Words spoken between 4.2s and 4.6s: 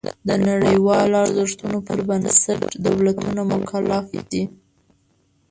دي.